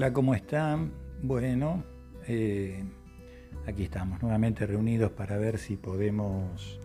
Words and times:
Hola, 0.00 0.14
¿cómo 0.14 0.34
están? 0.34 0.92
Bueno, 1.20 1.84
eh, 2.26 2.82
aquí 3.66 3.82
estamos 3.82 4.22
nuevamente 4.22 4.64
reunidos 4.64 5.10
para 5.10 5.36
ver 5.36 5.58
si 5.58 5.76
podemos 5.76 6.80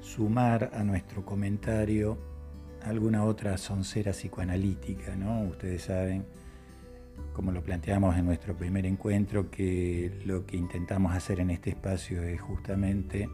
sumar 0.00 0.70
a 0.72 0.84
nuestro 0.84 1.24
comentario 1.24 2.16
alguna 2.84 3.24
otra 3.24 3.58
soncera 3.58 4.12
psicoanalítica, 4.12 5.16
¿no? 5.16 5.42
Ustedes 5.48 5.82
saben, 5.82 6.26
como 7.32 7.50
lo 7.50 7.60
planteamos 7.60 8.16
en 8.16 8.24
nuestro 8.26 8.54
primer 8.54 8.86
encuentro, 8.86 9.50
que 9.50 10.22
lo 10.24 10.46
que 10.46 10.56
intentamos 10.56 11.12
hacer 11.12 11.40
en 11.40 11.50
este 11.50 11.70
espacio 11.70 12.22
es 12.22 12.40
justamente 12.40 13.28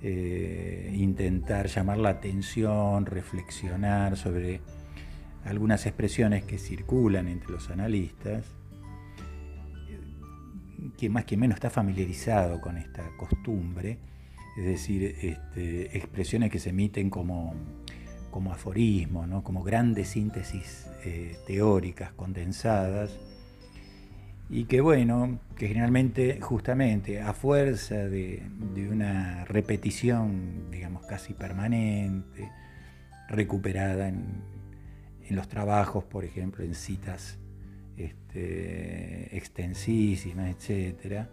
eh, 0.00 0.94
intentar 0.96 1.66
llamar 1.66 1.98
la 1.98 2.08
atención, 2.08 3.04
reflexionar 3.04 4.16
sobre 4.16 4.62
algunas 5.44 5.86
expresiones 5.86 6.44
que 6.44 6.58
circulan 6.58 7.28
entre 7.28 7.50
los 7.50 7.70
analistas, 7.70 8.44
que 10.96 11.08
más 11.08 11.24
que 11.24 11.36
menos 11.36 11.56
está 11.56 11.70
familiarizado 11.70 12.60
con 12.60 12.76
esta 12.76 13.08
costumbre, 13.16 13.98
es 14.56 14.64
decir, 14.64 15.16
este, 15.20 15.96
expresiones 15.96 16.50
que 16.50 16.58
se 16.58 16.70
emiten 16.70 17.10
como, 17.10 17.54
como 18.30 18.52
aforismos, 18.52 19.26
¿no? 19.26 19.42
como 19.42 19.62
grandes 19.62 20.08
síntesis 20.08 20.86
eh, 21.04 21.36
teóricas 21.46 22.12
condensadas, 22.12 23.18
y 24.50 24.64
que 24.64 24.82
bueno, 24.82 25.40
que 25.56 25.66
generalmente 25.68 26.38
justamente 26.40 27.22
a 27.22 27.32
fuerza 27.32 27.94
de, 27.94 28.42
de 28.74 28.88
una 28.90 29.46
repetición, 29.46 30.70
digamos, 30.70 31.06
casi 31.06 31.32
permanente, 31.32 32.50
recuperada 33.28 34.08
en 34.08 34.51
en 35.28 35.36
los 35.36 35.48
trabajos, 35.48 36.04
por 36.04 36.24
ejemplo, 36.24 36.64
en 36.64 36.74
citas 36.74 37.38
este, 37.96 39.36
extensísimas, 39.36 40.56
etc. 40.68 41.26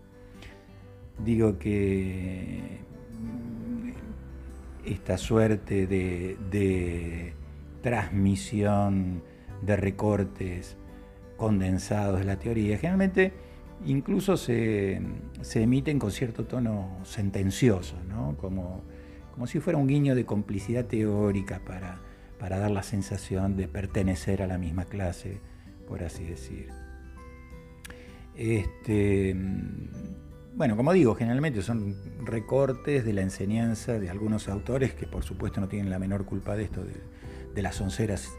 Digo 1.23 1.57
que 1.57 2.79
esta 4.85 5.17
suerte 5.17 5.87
de, 5.87 7.33
transmisión 7.81 9.23
de 9.61 9.75
recortes 9.75 10.77
condensados 11.37 12.19
de 12.19 12.25
la 12.25 12.37
teoría, 12.37 12.77
generalmente 12.77 13.31
incluso 13.85 14.35
se, 14.35 15.01
emiten 15.55 15.99
con 15.99 16.11
cierto 16.11 16.45
tono 16.45 16.97
sentencioso, 17.03 17.95
como, 18.41 18.81
como 19.33 19.47
si 19.47 19.59
fuera 19.59 19.79
un 19.79 19.87
guiño 19.87 20.15
de 20.15 20.25
complicidad 20.25 20.85
teórica 20.85 21.61
para 21.65 22.08
para 22.39 22.57
dar 22.57 22.71
la 22.71 22.83
sensación 22.83 23.57
de 23.57 23.67
pertenecer 23.67 24.41
a 24.41 24.47
la 24.47 24.57
misma 24.57 24.85
clase, 24.85 25.41
por 25.87 26.03
así 26.03 26.23
decir. 26.23 26.69
Este, 28.35 29.35
bueno, 30.55 30.77
como 30.77 30.93
digo, 30.93 31.15
generalmente 31.15 31.61
son 31.61 31.95
recortes 32.23 33.03
de 33.03 33.13
la 33.13 33.21
enseñanza 33.21 33.99
de 33.99 34.09
algunos 34.09 34.47
autores 34.47 34.93
que 34.93 35.05
por 35.05 35.23
supuesto 35.23 35.59
no 35.59 35.67
tienen 35.67 35.89
la 35.89 35.99
menor 35.99 36.25
culpa 36.25 36.55
de 36.55 36.63
esto, 36.63 36.83
de, 36.83 37.61
las 37.61 37.81
onceras 37.81 38.29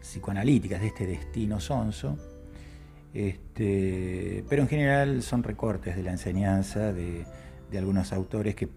psicoanalíticas, 0.00 0.80
de 0.80 0.88
este 0.88 1.06
destino 1.06 1.60
sonso. 1.60 2.18
Este, 3.14 4.44
pero 4.48 4.62
en 4.62 4.68
general 4.68 5.22
son 5.22 5.44
recortes 5.44 5.94
de 5.94 6.02
la 6.02 6.10
enseñanza 6.10 6.92
de, 6.92 7.24
de 7.70 7.78
algunos 7.78 8.12
autores 8.12 8.56
que 8.56 8.68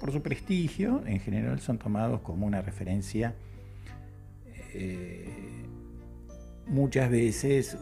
por 0.00 0.10
su 0.10 0.20
prestigio 0.20 1.02
en 1.06 1.20
general 1.20 1.60
son 1.60 1.78
tomados 1.78 2.20
como 2.22 2.44
una 2.44 2.60
referencia 2.60 3.36
eh, 4.74 5.28
muchas 6.66 7.10
veces 7.10 7.76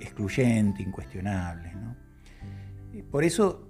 excluyente, 0.00 0.82
incuestionable. 0.82 1.72
Por 3.10 3.24
eso, 3.24 3.68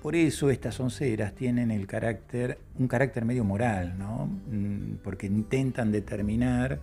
por 0.00 0.16
eso 0.16 0.50
estas 0.50 0.78
onceras 0.80 1.34
tienen 1.34 1.70
el 1.70 1.86
carácter, 1.86 2.58
un 2.78 2.88
carácter 2.88 3.24
medio 3.24 3.44
moral, 3.44 3.94
mm, 3.96 4.96
porque 5.02 5.26
intentan 5.26 5.92
determinar, 5.92 6.80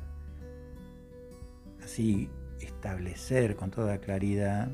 así 1.83 2.29
establecer 2.59 3.55
con 3.55 3.71
toda 3.71 3.99
claridad 3.99 4.69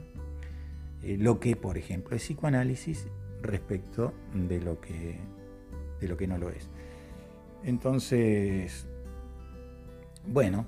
eh, 1.04 1.18
lo 1.20 1.40
que, 1.40 1.56
por 1.56 1.78
ejemplo, 1.78 2.16
es 2.16 2.24
psicoanálisis 2.24 3.08
respecto 3.42 4.14
de 4.34 4.60
lo 4.60 4.80
que, 4.82 5.20
de 6.00 6.08
lo 6.08 6.18
que 6.18 6.28
no 6.28 6.38
lo 6.38 6.50
es. 6.50 6.70
Entonces, 7.64 8.88
bueno, 10.28 10.66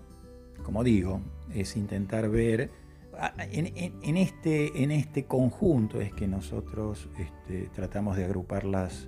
como 0.63 0.83
digo, 0.83 1.21
es 1.53 1.77
intentar 1.77 2.29
ver, 2.29 2.69
en, 3.39 4.17
este, 4.17 4.83
en 4.83 4.91
este 4.91 5.25
conjunto 5.25 6.01
es 6.01 6.13
que 6.13 6.27
nosotros 6.27 7.09
este, 7.17 7.69
tratamos 7.73 8.17
de 8.17 8.25
agrupar 8.25 8.63
las, 8.63 9.07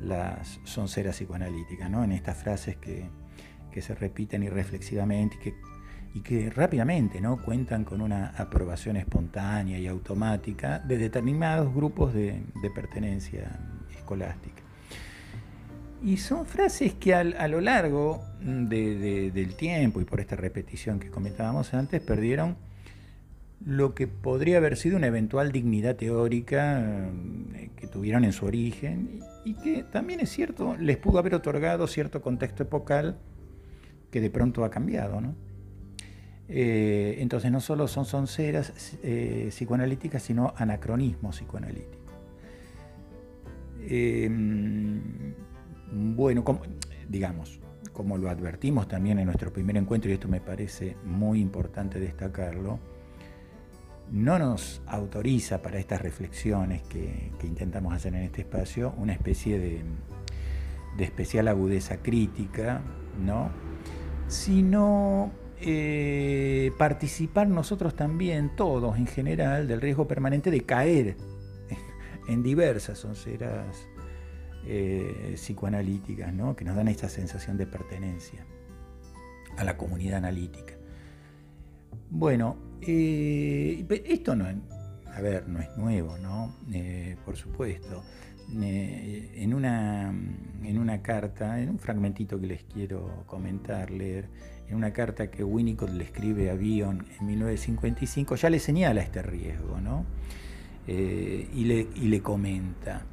las 0.00 0.60
sonceras 0.64 1.16
psicoanalíticas, 1.16 1.90
¿no? 1.90 2.04
en 2.04 2.12
estas 2.12 2.36
frases 2.36 2.76
que, 2.76 3.08
se 3.80 3.94
repiten 3.94 4.42
irreflexivamente 4.42 5.36
y 5.36 5.38
que, 5.38 5.54
y 6.12 6.20
que 6.20 6.50
rápidamente 6.50 7.22
¿no? 7.22 7.42
cuentan 7.42 7.84
con 7.84 8.02
una 8.02 8.34
aprobación 8.36 8.98
espontánea 8.98 9.78
y 9.78 9.86
automática 9.86 10.78
de 10.80 10.98
determinados 10.98 11.74
grupos 11.74 12.12
de 12.12 12.42
pertenencia 12.74 13.50
escolástica. 13.96 14.61
Y 16.04 16.16
son 16.16 16.46
frases 16.46 16.94
que 16.94 17.14
a 17.14 17.48
lo 17.48 17.60
largo 17.60 18.24
del 18.40 19.54
tiempo 19.54 20.00
y 20.00 20.04
por 20.04 20.20
esta 20.20 20.34
repetición 20.34 20.98
que 20.98 21.10
comentábamos 21.10 21.74
antes 21.74 22.00
perdieron 22.00 22.56
lo 23.64 23.94
que 23.94 24.08
podría 24.08 24.56
haber 24.56 24.76
sido 24.76 24.96
una 24.96 25.06
eventual 25.06 25.52
dignidad 25.52 25.96
teórica 25.96 26.80
eh, 27.54 27.70
que 27.76 27.86
tuvieron 27.86 28.24
en 28.24 28.32
su 28.32 28.46
origen 28.46 29.20
y 29.44 29.54
que 29.54 29.84
también 29.84 30.20
es 30.20 30.30
cierto, 30.30 30.76
les 30.76 30.96
pudo 30.96 31.18
haber 31.18 31.34
otorgado 31.34 31.86
cierto 31.86 32.22
contexto 32.22 32.64
epocal 32.64 33.18
que 34.10 34.20
de 34.20 34.30
pronto 34.30 34.64
ha 34.64 34.70
cambiado. 34.70 35.20
¿no? 35.20 35.34
Eh, 36.48 37.16
entonces 37.18 37.50
no 37.52 37.60
solo 37.60 37.86
son 37.86 38.04
sonceras 38.04 38.98
eh, 39.02 39.46
psicoanalíticas, 39.50 40.22
sino 40.22 40.52
anacronismos 40.56 41.36
psicoanalíticos. 41.36 42.02
Bueno, 45.92 46.42
como, 46.42 46.62
digamos, 47.08 47.60
como 47.92 48.16
lo 48.16 48.30
advertimos 48.30 48.88
también 48.88 49.18
en 49.18 49.26
nuestro 49.26 49.52
primer 49.52 49.76
encuentro, 49.76 50.10
y 50.10 50.14
esto 50.14 50.28
me 50.28 50.40
parece 50.40 50.96
muy 51.04 51.40
importante 51.40 52.00
destacarlo, 52.00 52.78
no 54.10 54.38
nos 54.38 54.82
autoriza 54.86 55.62
para 55.62 55.78
estas 55.78 56.00
reflexiones 56.00 56.82
que, 56.82 57.30
intentamos 57.42 57.92
hacer 57.92 58.14
en 58.14 58.22
este 58.22 58.42
espacio 58.42 58.94
una 58.96 59.12
especie 59.12 59.58
de, 59.58 59.82
especial 60.98 61.48
agudeza 61.48 61.98
crítica, 61.98 62.80
¿no? 63.22 63.50
sino 64.28 65.30
eh, 65.60 66.72
participar 66.78 67.48
nosotros 67.48 67.94
también, 67.94 68.54
todos 68.56 68.96
en 68.96 69.06
general, 69.06 69.68
del 69.68 69.80
riesgo 69.80 70.06
permanente 70.08 70.50
de 70.50 70.62
caer 70.62 71.16
en 72.28 72.42
diversas 72.42 73.04
onceras 73.04 73.88
eh, 74.64 75.32
psicoanalíticas, 75.34 76.32
¿no? 76.32 76.54
que 76.54 76.64
nos 76.64 76.76
dan 76.76 76.86
esta 76.86 77.08
sensación 77.08 77.56
de 77.56 77.66
pertenencia 77.66 78.44
a 79.56 79.64
la 79.64 79.76
comunidad 79.76 80.18
analítica. 80.18 80.74
Bueno, 82.10 82.56
eh, 82.80 83.84
esto 84.06 84.36
no, 84.36 84.46
a 84.46 85.20
ver, 85.20 85.48
no 85.48 85.60
es 85.60 85.76
nuevo, 85.76 86.16
¿no? 86.18 86.54
Eh, 86.72 87.16
por 87.24 87.36
supuesto. 87.36 88.04
en, 88.54 89.52
una, 89.52 90.14
en 90.62 90.78
una 90.78 91.02
carta, 91.02 91.60
en 91.60 91.70
un 91.70 91.78
fragmentito 91.78 92.38
que 92.38 92.46
les 92.46 92.62
quiero 92.64 93.24
comentar, 93.26 93.90
leer, 93.90 94.28
en 94.68 94.76
una 94.76 94.92
carta 94.92 95.30
que 95.30 95.42
Winnicott 95.42 95.90
le 95.90 96.04
escribe 96.04 96.50
a 96.50 96.54
Bion 96.54 97.04
en 97.18 97.26
1955, 97.26 98.36
ya 98.36 98.48
le 98.48 98.60
señala 98.60 99.00
este 99.00 99.22
riesgo, 99.22 99.80
¿no? 99.80 100.04
y, 100.86 101.64
le, 101.64 101.88
y 101.94 102.08
le 102.08 102.20
comenta, 102.20 103.06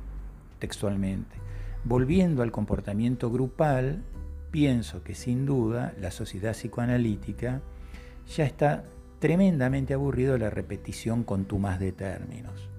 textualmente. 0.60 1.36
Volviendo 1.84 2.44
al 2.44 2.52
comportamiento 2.52 3.32
grupal, 3.32 4.04
pienso 4.52 5.04
que 5.04 5.16
sin 5.16 5.46
duda 5.46 5.94
la 6.00 6.12
sociedad 6.12 6.52
psicoanalítica 6.52 7.62
ya 8.28 8.46
está 8.46 8.84
tremendamente 9.20 9.94
aburrido 9.94 10.38
la 10.38 10.50
repetición 10.50 11.24
contumaz 11.24 11.80
de 11.80 11.92
términos. 11.92 12.70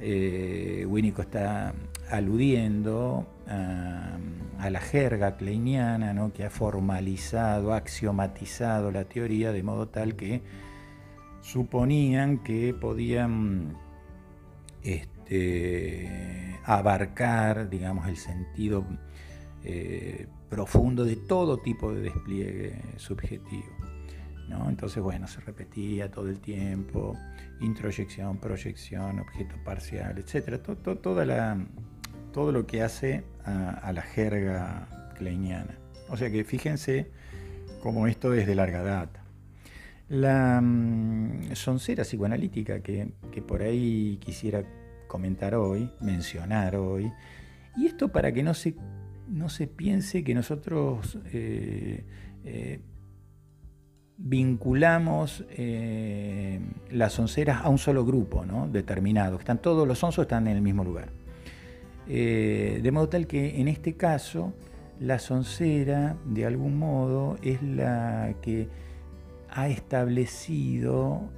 Eh, 0.00 0.86
está 1.22 1.74
aludiendo 2.10 3.26
a, 3.48 4.18
la 4.70 4.80
jerga 4.80 5.36
kleiniana 5.36 6.12
¿no? 6.12 6.32
que 6.32 6.44
ha 6.44 6.50
formalizado, 6.50 7.74
axiomatizado 7.74 8.90
la 8.90 9.04
teoría 9.04 9.52
de 9.52 9.62
modo 9.62 9.88
tal 9.88 10.14
que 10.14 10.42
suponían 11.40 12.38
que 12.38 12.74
podían 12.74 13.76
este, 14.82 15.17
abarcar, 16.64 17.70
digamos, 17.70 18.08
el 18.08 18.16
sentido 18.16 18.84
eh, 19.64 20.26
profundo 20.48 21.04
de 21.04 21.16
todo 21.16 21.58
tipo 21.58 21.92
de 21.92 22.02
despliegue 22.02 22.80
subjetivo. 22.96 23.68
¿no? 24.48 24.68
Entonces, 24.68 25.02
bueno, 25.02 25.26
se 25.26 25.40
repetía 25.40 26.10
todo 26.10 26.28
el 26.28 26.40
tiempo, 26.40 27.16
introyección, 27.60 28.38
proyección, 28.38 29.18
objeto 29.18 29.56
parcial, 29.64 30.16
etc. 30.18 30.62
Todo, 30.62 30.96
toda 30.96 31.26
la, 31.26 31.58
todo 32.32 32.52
lo 32.52 32.66
que 32.66 32.82
hace 32.82 33.24
a, 33.44 33.92
la 33.92 34.02
jerga 34.02 34.88
kleiniana. 35.16 35.76
O 36.08 36.16
sea 36.16 36.30
que 36.30 36.44
fíjense 36.44 37.10
cómo 37.82 38.06
esto 38.06 38.32
es 38.32 38.46
de 38.46 38.54
larga 38.54 38.82
data. 38.82 39.24
La 40.08 40.60
mm, 40.62 41.54
soncera 41.54 42.04
psicoanalítica 42.04 42.80
que, 42.80 43.12
que 43.32 43.42
por 43.42 43.60
ahí 43.60 44.18
quisiera 44.22 44.64
comentar 45.08 45.56
hoy, 45.56 45.90
mencionar 46.00 46.76
hoy, 46.76 47.10
y 47.76 47.86
esto 47.86 48.08
para 48.08 48.32
que 48.32 48.42
no 48.42 48.54
se, 48.54 48.74
no 49.28 49.48
se 49.48 49.66
piense 49.66 50.24
que 50.24 50.34
nosotros 50.34 51.18
eh, 51.32 52.04
eh, 52.44 52.80
vinculamos 54.16 55.44
eh, 55.50 56.60
las 56.90 57.18
onceras 57.18 57.64
a 57.64 57.68
un 57.68 57.78
solo 57.78 58.04
grupo 58.04 58.44
¿no? 58.44 58.68
determinado. 58.68 59.38
Están, 59.38 59.58
todos 59.58 59.86
los 59.86 60.02
onzos 60.02 60.22
están 60.22 60.48
en 60.48 60.56
el 60.56 60.62
mismo 60.62 60.84
lugar. 60.84 61.10
de 62.06 62.90
modo 62.92 63.08
tal 63.08 63.26
que 63.26 63.60
en 63.60 63.68
este 63.68 63.94
caso 63.94 64.54
la 64.98 65.18
soncera 65.18 66.16
de 66.24 66.46
algún 66.46 66.78
modo 66.78 67.36
es 67.42 67.62
la 67.62 68.34
que 68.42 68.68
ha 69.50 69.68
establecido 69.68 71.30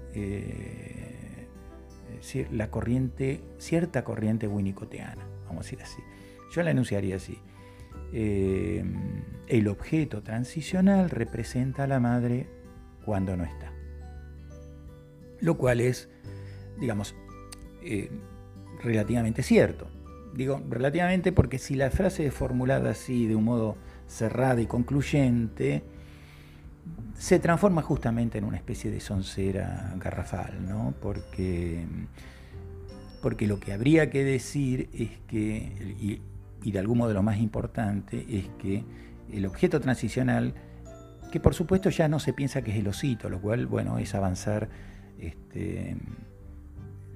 la 2.50 2.70
corriente, 2.70 3.42
cierta 3.58 4.04
corriente 4.04 4.46
winnicotteana, 4.46 5.26
vamos 5.46 5.66
a 5.66 5.70
decir 5.70 5.82
así. 5.82 6.02
Yo 6.52 6.62
la 6.62 6.70
enunciaría 6.70 7.16
así. 7.16 7.38
Eh, 8.12 8.84
el 9.46 9.68
objeto 9.68 10.22
transicional 10.22 11.10
representa 11.10 11.84
a 11.84 11.86
la 11.86 12.00
madre 12.00 12.48
cuando 13.04 13.36
no 13.36 13.44
está. 13.44 13.72
Lo 15.40 15.56
cual 15.56 15.80
es, 15.80 16.08
digamos, 16.78 17.14
eh, 17.82 18.10
relativamente 18.82 19.42
cierto. 19.42 19.88
Digo 20.34 20.62
relativamente 20.68 21.32
porque 21.32 21.58
si 21.58 21.74
la 21.74 21.90
frase 21.90 22.26
es 22.26 22.34
formulada 22.34 22.90
así 22.90 23.26
de 23.26 23.34
un 23.34 23.44
modo 23.44 23.76
cerrado 24.06 24.60
y 24.60 24.66
concluyente, 24.66 25.82
se 27.20 27.38
transforma 27.38 27.82
justamente 27.82 28.38
en 28.38 28.44
una 28.44 28.56
especie 28.56 28.90
de 28.90 28.98
soncera 28.98 29.94
garrafal, 29.98 30.66
¿no? 30.66 30.94
Porque, 31.02 31.84
porque 33.20 33.46
lo 33.46 33.60
que 33.60 33.74
habría 33.74 34.08
que 34.08 34.24
decir 34.24 34.88
es 34.94 35.10
que, 35.28 36.18
y 36.62 36.72
de 36.72 36.78
algún 36.78 36.96
modo 36.96 37.12
lo 37.12 37.22
más 37.22 37.36
importante 37.36 38.24
es 38.26 38.48
que 38.58 38.84
el 39.30 39.44
objeto 39.44 39.80
transicional, 39.82 40.54
que 41.30 41.40
por 41.40 41.52
supuesto 41.52 41.90
ya 41.90 42.08
no 42.08 42.20
se 42.20 42.32
piensa 42.32 42.62
que 42.62 42.70
es 42.70 42.78
el 42.78 42.88
osito, 42.88 43.28
lo 43.28 43.38
cual, 43.38 43.66
bueno, 43.66 43.98
es 43.98 44.14
avanzar, 44.14 44.70
este, 45.18 45.98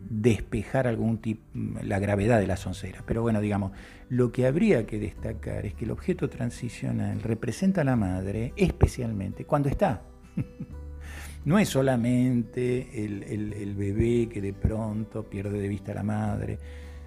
despejar 0.08 0.86
algún 0.86 1.18
tipo, 1.18 1.42
la 1.82 1.98
gravedad 1.98 2.38
de 2.38 2.46
la 2.46 2.56
soncera. 2.56 3.02
Pero 3.06 3.22
bueno, 3.22 3.40
digamos, 3.40 3.72
lo 4.08 4.32
que 4.32 4.46
habría 4.46 4.86
que 4.86 4.98
destacar 4.98 5.66
es 5.66 5.74
que 5.74 5.84
el 5.84 5.90
objeto 5.90 6.28
transicional 6.28 7.22
representa 7.22 7.82
a 7.82 7.84
la 7.84 7.96
madre 7.96 8.52
especialmente 8.56 9.44
cuando 9.44 9.68
está. 9.68 10.02
no 11.44 11.58
es 11.58 11.68
solamente 11.68 13.04
el, 13.04 13.22
el 13.24 13.74
bebé 13.74 14.28
que 14.28 14.40
de 14.40 14.52
pronto 14.52 15.24
pierde 15.24 15.58
de 15.58 15.68
vista 15.68 15.92
a 15.92 15.96
la 15.96 16.02
madre, 16.02 16.58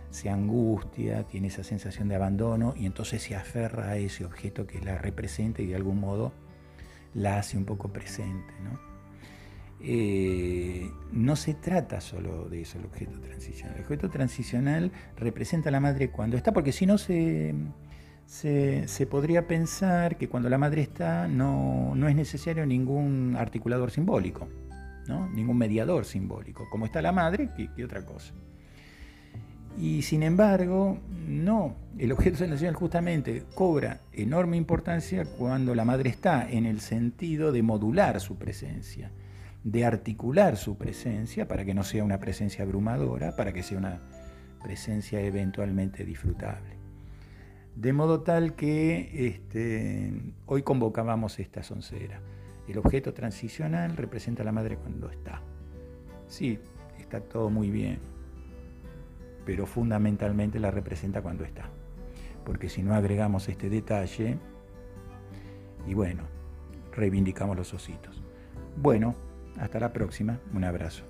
se 0.10 0.30
angustia, 0.30 1.24
tiene 1.24 1.48
esa 1.48 1.64
sensación 1.64 2.08
de 2.08 2.16
abandono 2.16 2.74
y 2.78 2.86
entonces 2.86 3.22
se 3.22 3.36
aferra 3.36 3.90
a 3.90 3.98
ese 3.98 4.26
objeto 4.26 4.66
que 4.66 4.80
la 4.82 4.98
representa 4.98 5.62
y 5.62 5.68
de 5.68 5.76
algún 5.76 6.00
modo 6.00 6.32
la 7.14 7.38
hace 7.38 7.58
un 7.58 7.66
poco 7.66 7.90
presente. 7.90 8.54
¿no? 8.64 8.97
Eh, 9.80 10.90
no 11.12 11.36
se 11.36 11.54
trata 11.54 12.02
solo 12.02 12.50
de 12.50 12.62
eso 12.62 12.80
el 12.80 12.86
objeto 12.86 13.20
transicional. 13.20 13.76
El 13.76 13.82
objeto 13.84 14.10
transicional 14.10 14.92
representa 15.18 15.70
a 15.70 15.72
la 15.72 15.80
madre 15.80 16.10
cuando 16.10 16.36
está, 16.36 16.52
porque 16.52 16.72
si 16.72 16.86
no 16.86 16.98
se, 16.98 17.54
se, 18.26 19.08
podría 19.10 19.48
pensar 19.48 20.18
que 20.18 20.28
cuando 20.28 20.50
la 20.50 20.58
madre 20.58 20.82
está 20.82 21.28
no, 21.28 21.94
no 21.96 22.08
es 22.08 22.16
necesario 22.16 22.66
ningún 22.66 23.36
articulador 23.38 23.92
simbólico, 23.92 24.48
¿no? 25.08 25.30
ningún 25.30 25.58
mediador 25.58 26.06
simbólico. 26.06 26.68
Como 26.70 26.86
está 26.86 27.02
la 27.02 27.12
madre, 27.12 27.50
¿qué, 27.56 27.84
otra 27.84 28.06
cosa? 28.06 28.34
Y 29.80 30.02
sin 30.02 30.24
embargo, 30.24 30.98
no, 31.28 31.76
el 32.00 32.12
objeto 32.12 32.38
sensacional 32.38 32.76
justamente 32.76 33.44
cobra 33.54 34.02
enorme 34.12 34.58
importancia 34.58 35.24
cuando 35.24 35.76
la 35.76 35.86
madre 35.86 36.10
está 36.10 36.50
en 36.50 36.66
el 36.66 36.82
sentido 36.82 37.52
de 37.52 37.62
modular 37.62 38.20
su 38.20 38.38
presencia, 38.38 39.12
de 39.68 39.86
articular 39.86 40.58
su 40.58 40.78
presencia 40.78 41.48
para 41.48 41.66
que 41.66 41.74
no 41.74 41.84
sea 41.84 42.04
una 42.04 42.20
presencia 42.20 42.64
abrumadora, 42.64 43.36
para 43.36 43.54
que 43.54 43.64
sea 43.64 43.78
una 43.78 44.02
presencia 44.64 45.22
eventualmente 45.22 46.06
disfrutable. 46.06 46.78
De 47.76 47.94
modo 47.94 48.22
tal 48.22 48.56
que 48.56 49.28
este, 49.28 50.34
hoy 50.46 50.64
convocábamos 50.64 51.40
esta 51.40 51.64
soncera. 51.64 52.22
El 52.68 52.78
objeto 52.78 53.14
transicional 53.14 53.96
representa 53.96 54.42
a 54.42 54.46
la 54.46 54.52
madre 54.52 54.78
cuando 54.78 55.10
está. 55.10 55.42
Sí, 56.28 56.60
está 57.00 57.22
todo 57.22 57.50
muy 57.50 57.70
bien 57.70 58.00
pero 59.48 59.66
fundamentalmente 59.66 60.60
la 60.60 60.72
representa 60.72 61.22
cuando 61.22 61.46
está. 61.46 61.70
Porque 62.44 62.68
si 62.68 62.84
no 62.84 62.94
agregamos 62.94 63.48
este 63.48 63.70
detalle, 63.70 64.38
y 65.88 65.94
bueno, 65.94 66.24
reivindicamos 66.92 67.56
los 67.56 67.74
ositos. 67.74 68.22
Bueno, 68.76 69.16
hasta 69.60 69.80
la 69.80 69.94
próxima, 69.94 70.40
un 70.54 70.64
abrazo. 70.64 71.04